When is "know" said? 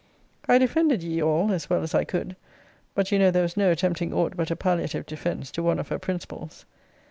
3.19-3.29